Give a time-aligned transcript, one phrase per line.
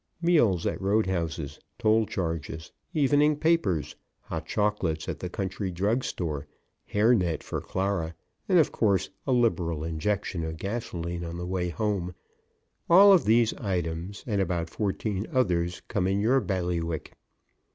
[0.19, 6.47] Meals at road houses, toll charges, evening papers, hot chocolates at the country drug store,
[6.87, 8.15] hair net for Clara,
[8.49, 12.15] and, of course, a liberal injection of gasoline on the way home,
[12.89, 17.13] all of these items and about fourteen others come in your bailiwick.